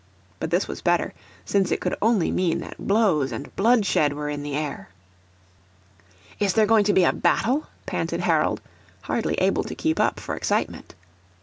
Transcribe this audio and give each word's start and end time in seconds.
But 0.39 0.49
this 0.49 0.67
was 0.67 0.81
better, 0.81 1.13
since 1.45 1.69
it 1.71 1.79
could 1.79 1.95
only 2.01 2.31
mean 2.31 2.57
that 2.61 2.87
blows 2.87 3.31
and 3.31 3.55
bloodshed 3.55 4.13
were 4.13 4.29
in 4.31 4.41
the 4.41 4.55
air. 4.55 4.89
"Is 6.39 6.53
there 6.53 6.65
going 6.65 6.85
to 6.85 6.93
be 6.93 7.03
a 7.03 7.13
battle?" 7.13 7.67
panted 7.85 8.21
Harold, 8.21 8.61
hardly 9.03 9.35
able 9.35 9.63
to 9.63 9.75
keep 9.75 9.99
up 9.99 10.19
for 10.19 10.35
excitement. 10.35 10.95